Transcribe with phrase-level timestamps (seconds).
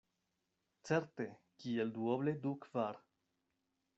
[0.89, 1.27] Certe,
[1.65, 3.01] kiel duoble du kvar.